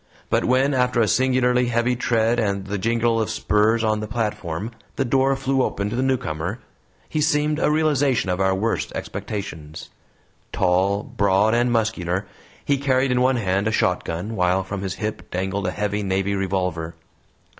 But 0.31 0.45
when, 0.45 0.73
after 0.73 0.99
a 0.99 1.07
singularly 1.07 1.67
heavy 1.67 1.95
tread 1.95 2.39
and 2.39 2.65
the 2.65 2.79
jingle 2.79 3.21
of 3.21 3.29
spurs 3.29 3.83
on 3.83 3.99
the 3.99 4.07
platform, 4.07 4.71
the 4.95 5.05
door 5.05 5.35
flew 5.35 5.61
open 5.61 5.91
to 5.91 5.95
the 5.95 6.01
newcomer, 6.01 6.57
he 7.07 7.21
seemed 7.21 7.59
a 7.59 7.69
realization 7.69 8.31
of 8.31 8.39
our 8.41 8.55
worst 8.55 8.91
expectations. 8.95 9.91
Tall, 10.51 11.03
broad, 11.03 11.53
and 11.53 11.71
muscular, 11.71 12.25
he 12.65 12.77
carried 12.79 13.11
in 13.11 13.21
one 13.21 13.35
hand 13.35 13.67
a 13.67 13.71
shotgun, 13.71 14.35
while 14.35 14.63
from 14.63 14.81
his 14.81 14.95
hip 14.95 15.29
dangled 15.29 15.67
a 15.67 15.71
heavy 15.71 16.01
navy 16.01 16.33
revolver. 16.33 16.95